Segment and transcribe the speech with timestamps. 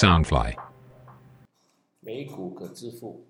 [0.00, 0.56] Soundfly。
[2.00, 3.26] 美股可支付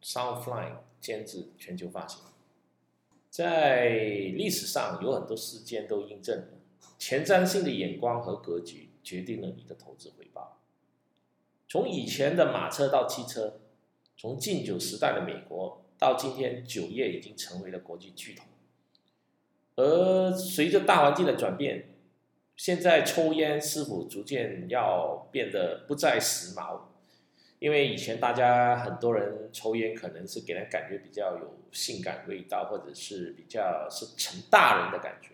[0.00, 2.22] ，Soundfly 监制全球发行。
[3.28, 6.46] 在历史上有很多事件都印证了，
[7.00, 10.60] 前瞻性的眼光和格局决定了你的投资回报。
[11.68, 13.58] 从以前的马车到汽车，
[14.16, 18.44] 从禁酒时代的美国到今天酒业已经成为了国际巨头。
[19.74, 21.91] 而随着大环境的转变，
[22.56, 26.80] 现在抽烟是否逐渐要变得不再时髦？
[27.58, 35.30] 因为以前大家很多人抽烟，可能是给人感觉比较有性感味道，或者是比较是成大人的感觉。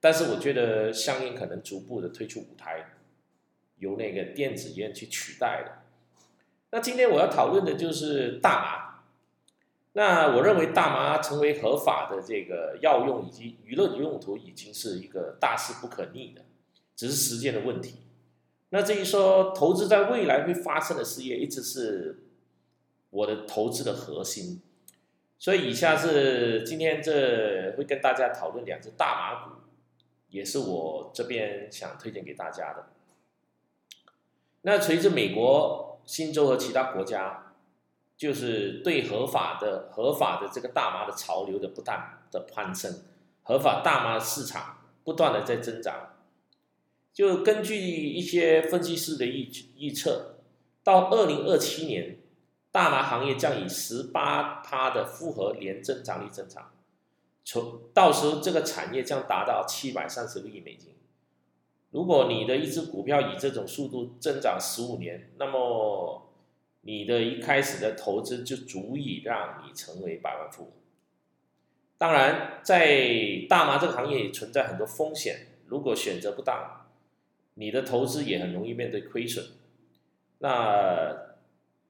[0.00, 2.84] 但是我觉得香烟可能逐步的退出舞台，
[3.78, 5.84] 由那个电子烟去取代了。
[6.70, 8.84] 那今天我要讨论的就是大麻。
[9.94, 16.44] 那我认为大麻成为合法的这个药用以及娱乐的用途，已经是一个大势不可逆的，
[16.96, 17.96] 只是时间的问题。
[18.70, 22.24] 那至于说投资在未来会发生的事业，一直是
[23.10, 24.60] 我的投资的核心。
[25.38, 29.60] 所以以下是今天这会跟大家讨论两只大麻股，
[30.30, 32.86] 也是我这边想推荐给大家的。
[34.62, 37.40] 那随着美国、新州和其他国家。
[38.16, 43.02] 就是对合法的、合法的这个大麻的潮流的不断的攀升，
[43.42, 46.13] 合法大麻市场不断的在增长。
[47.14, 49.48] 就根据一些分析师的预
[49.78, 50.34] 预测，
[50.82, 52.18] 到二零二七年，
[52.70, 56.72] 大麻行业将以十八趴的复合年增长率增长，
[57.42, 60.94] 从到时候这个产业将达到七百三十个亿美金。
[61.90, 66.20] 如果你的一只股票以这种速度增长十五年，那么。
[66.86, 70.72] 你的一开始的投资就足以让你成为百万富翁。
[71.96, 76.83] 当然，在大麻这个行业也存在很多风险，如果选择不当，
[77.54, 79.44] 你的投资也很容易面对亏损。
[80.38, 81.36] 那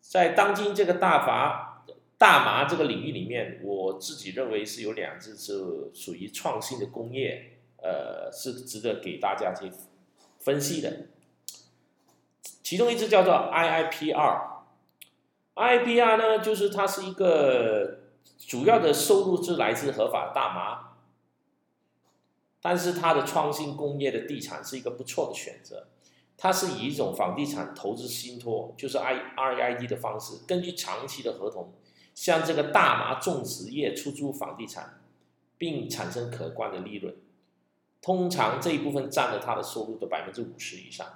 [0.00, 1.84] 在当今这个大麻
[2.18, 9.72] 大麻这个领域里面，我自己认为是有两只是属于创新的工业，呃，是值得给大家去
[10.38, 11.06] 分析的。
[12.62, 14.50] 其中一只叫做 IIPR。
[15.54, 18.00] IPR 呢，就是它是一个
[18.38, 20.91] 主要的收入是来自合法大麻，
[22.62, 25.88] 但是它的创新工业的地产是一个不错的选择。
[26.38, 31.74] 它是以一种房地产投资信托，就是 I R I D 的方式，根据长期的合同，
[32.14, 35.02] 向这个大麻种植业出租房地产，
[35.58, 37.14] 并产生可观的利润。
[38.00, 41.06] 通常这一部分占了它的收入的百分之五十以上。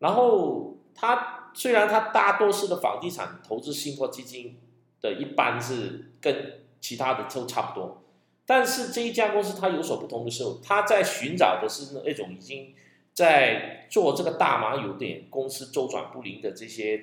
[0.00, 1.38] 然后它。
[1.54, 4.58] 虽然它大多数的房地产投资信托基金
[5.02, 8.01] 的一般是跟其他的都差不多，
[8.46, 12.74] 但是这一家公司它有所不同的时候，它在寻找的是那种已经
[13.12, 17.02] 在做这个大麻有点公司周转不灵的这些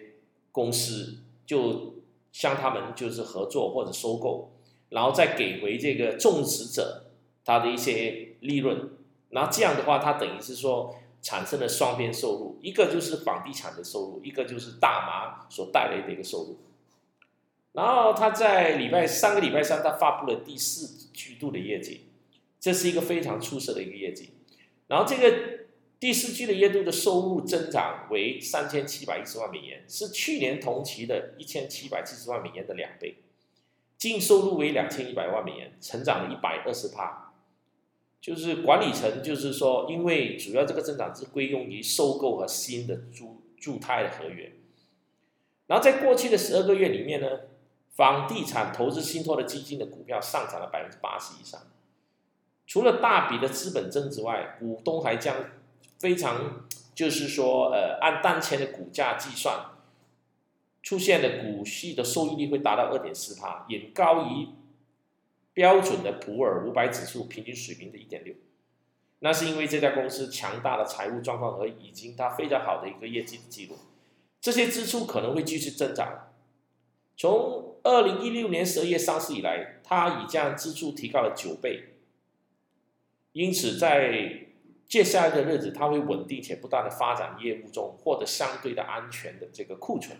[0.51, 1.95] 公司，就
[2.31, 4.51] 向他们就是合作或者收购，
[4.89, 7.05] 然后再给回这个种植者
[7.45, 8.89] 他的一些利润，
[9.29, 10.95] 那这样的话，它等于是说。
[11.21, 16.57] 产生了双边收入，一个就是房地产的收入，一个就是大麻所带来的一个收入。
[17.73, 22.07] 然后他在礼拜上个礼拜三，他发布了第四季度的业绩，
[22.59, 24.31] 这是一个非常出色的一个业绩。
[24.87, 25.65] 然后这个
[25.99, 33.17] 第四季的月度的收入增长为三千七百一十万美元，是去年同期的一千七百七十万美元的两倍，
[33.97, 37.33] 净收入为两千一百万美元，成长了一百二十帕。
[38.21, 44.51] 就是管理层，就是说，因为主要这个增长是归用于收购和新的驻驻泰的合约。
[45.67, 47.27] 然后在过去的十二个月里面呢，
[47.95, 51.59] 房地产投资信托的基金的股票上涨了百分之八十以上。
[52.65, 55.35] 除了大笔的资本增值外，股东还将
[55.97, 59.71] 非常就是说，呃，按当前的股价计算，
[60.81, 64.49] 出现的股息的收益率会达到二点四帕，远高于。
[65.51, 68.33] 标准的普尔五百指数平均水平的一点六，
[69.17, 73.77] 那是因为这家公司强大的财务状况和已经它非常好的一个业绩的记录，
[74.39, 76.28] 这些支出可能会继续增长。
[77.19, 81.83] 从二零一六年十二月上市以来，它已将支出提高了九倍，
[83.33, 84.45] 因此在
[84.87, 90.17] 接下来的日子，它会稳定且不断的发展业务中获得相对的安全的这个库存。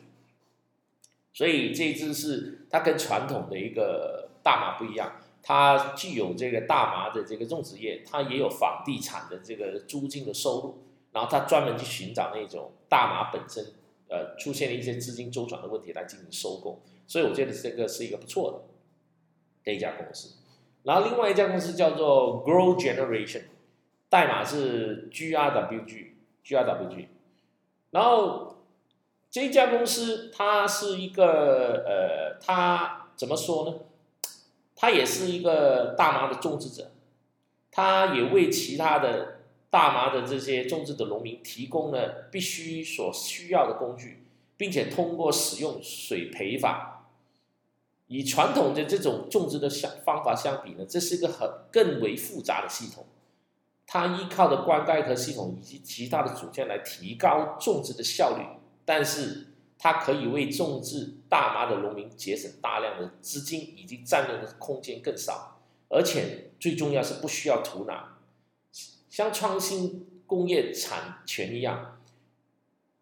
[1.31, 5.21] 所以这支是它跟传统的一个大麻不一样。
[5.41, 13.65] 它具有这个大麻的这个种植业，它也有房地产的这个租金的收入，然后它专门去寻找那种大麻本身
[14.09, 18.61] 呃出现了一些资金周转的问题来进行收购，所以我觉得这个是一个不错的
[19.63, 20.35] 这一家公司。
[20.83, 23.43] 然后另外一家公司叫做 Grow Generation，
[24.09, 27.07] 代码是 G R W G G R W G，
[27.91, 28.63] 然后
[29.29, 33.75] 这家公司它是一个呃，它怎么说呢？
[34.75, 36.91] 它也是一个大麻的种植者，
[37.69, 39.38] 它也为其他的
[39.69, 44.23] 大麻的这些种植的农民提供了必须所需要的工具，
[44.57, 47.11] 并且通过使用水培法，
[48.07, 53.05] 与传统的这种种植的相方法相比呢，这是一个很更为复杂的系统。
[53.85, 58.43] 它依靠的灌溉和系统以及其他的组件来提高种植的效率，
[58.85, 67.99] 但是它可以为种植大麻的农民节省大量的资金，以及占用的空间更少，而且最重要是不需要土壤，
[69.09, 71.99] 像创新工业产权一样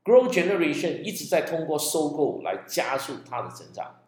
[0.03, 4.01] ，Grow Generation 一直在通过收购来加速它的成长。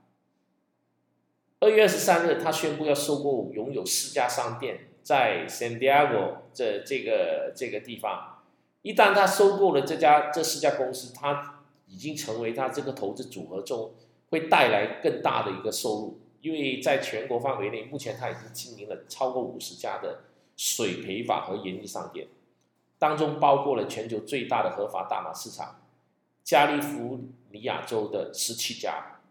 [1.59, 4.85] 二月二十三日，他宣布要收购拥有四家商店。
[5.01, 8.43] 在 San Diego 这这个这个地方，
[8.83, 13.93] 一旦他收购了这家这四家公司，他已经成为他这个投资组合中
[14.29, 16.19] 会带来更大的一个收入。
[16.41, 20.21] 因为在全国范围内，目前他已经经营了超过五十家的
[20.59, 22.27] 水培法和研艺商店，
[22.97, 25.79] 当中包括了全球最大的合法大麻市场
[26.43, 27.21] 加利福
[27.51, 29.21] 尼亚州的十七家。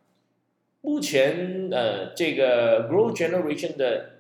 [0.81, 4.15] 目前，呃，这个 Grow Generation 的。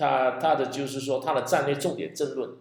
[0.00, 2.56] 他他的就是说，他的战略重点争论，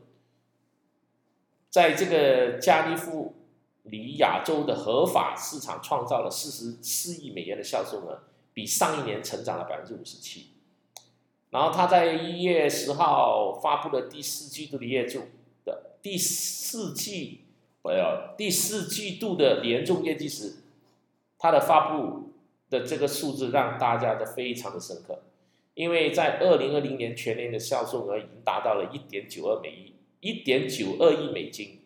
[1.69, 3.35] 在这个加利福
[3.83, 8.23] 尼亚州的合法市场创造了四十四亿美元的销售额，
[8.55, 10.56] 比上一年成长了百分之五十七。
[11.57, 15.19] 然后他在一月十号发布了第四季度的业绩
[15.65, 17.45] 的第四季，
[17.81, 20.57] 呃，第四季度的年终业绩时，
[21.39, 22.29] 他的发布
[22.69, 25.23] 的这个数字让大家都非常的深刻。
[25.73, 31.79] 因为在二零二零年全年的销售额已经达到了一点九二美亿，一点九二亿美金，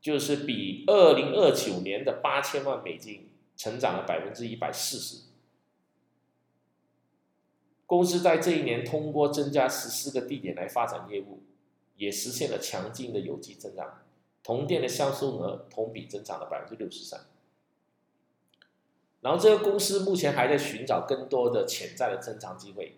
[0.00, 5.27] 就是比二零二九年的八千万美金成长了百分之一百四十。
[7.88, 11.40] 公司在这一年通过增加十四个地点来发展业务，
[11.96, 14.02] 也实现了强劲的有机增长，
[14.42, 17.20] 同店的销售额同比增长了百分之六十三。
[19.22, 22.96] 然后这个公司目前还在寻找更多的潜在的增长机会，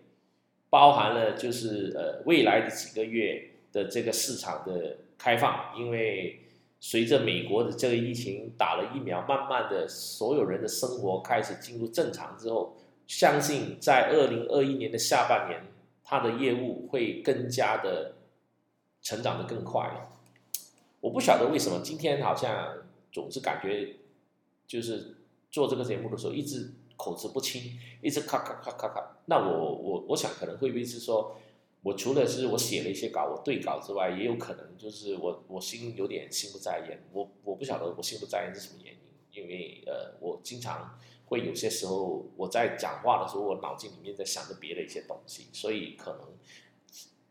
[0.69, 6.41] 包含了就是呃未来的几个月的这个市场的开放，因为
[6.81, 12.75] 随着美国的这个疫情打了疫苗，慢慢的所有人的生活开始进入正常之后，
[13.07, 15.61] 相信在二零二一年的下半年，
[16.03, 18.15] 它的业务会更加的
[19.01, 20.09] 成长的更快了。
[20.99, 22.77] 我不晓得为什么今天好像
[23.11, 23.97] 总是感觉
[24.67, 25.17] 就是。
[25.51, 29.17] 做这个节目的时候，一直口齿不清，一直咔咔咔咔咔。
[29.25, 31.35] 那我我我想可能会不会是说，
[31.83, 37.03] 我除了是我写了一些稿，我对稿之外，也有可能就是我我心有点心不在焉。
[37.11, 40.97] 我我不晓得我心不在焉是什么原因，因为呃，我经常
[41.31, 46.19] 会有些时候我在讲话的时候，我脑筋里面在想着别的一些东西，所以可能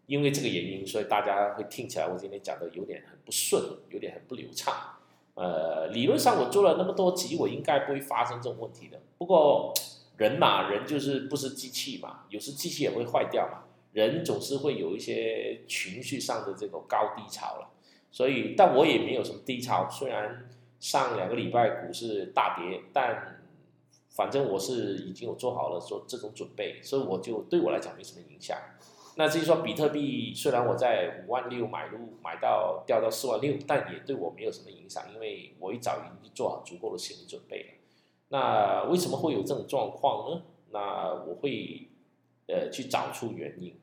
[0.06, 4.97] 因为这个原因，所以大家会听起来我今天讲的有点很不顺，有点很不流畅。
[5.35, 8.99] 呃，理论上我做了那么多集，我应该不会发生这种问题的。
[9.19, 9.75] 不过
[10.17, 13.64] 人嘛，人就是不是机器嘛，有时机器也会坏掉嘛。
[13.93, 17.69] 人总是会有一些情绪上的这种高低潮了。
[18.10, 19.86] 所以，但我也没有什么低潮。
[19.91, 20.48] 虽然
[20.79, 23.40] 上两个礼拜股市大跌，但
[24.20, 28.55] 反正我是已经有做好了做这种准备，所以我就对我来讲没什么影响。
[29.17, 37.69] 那至于说比特币，虽然我在五万六买入，买到掉到四万六，但也对我没有什么影响，因为我一早已经做好足够的心理准备了。
[38.29, 40.43] 那为什么会有这种状况呢？
[40.69, 41.89] 那我会
[42.46, 43.74] 呃去找出原因。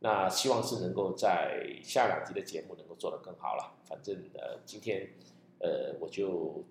[0.00, 3.78] 那希望是能够在下两集的节目能够做得更好了。
[3.84, 5.10] 反正呃今天
[5.60, 6.64] 呃我就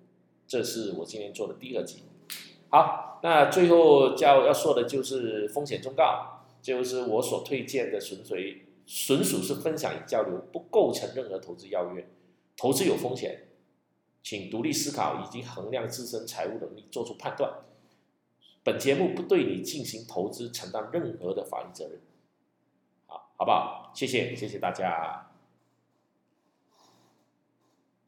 [0.45, 2.03] 这是我今天做的第二集。
[2.75, 6.31] 好，那最后要要说的就是风险忠告。
[6.61, 12.05] 就是我所推荐的，纯粹纯属是分享与交流，不构成任何投资邀约。
[12.57, 13.49] 投资有风险，
[14.23, 17.53] 请独立思考以及衡量自身财务能力，做出判断。
[18.63, 22.01] 本节目不对你进行投资承担任何的法律责任。
[23.05, 23.91] 好，好不好？
[23.93, 25.34] 谢谢，谢谢大家。